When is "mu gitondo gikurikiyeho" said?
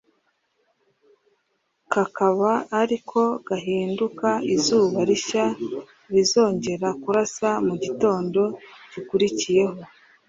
7.67-9.77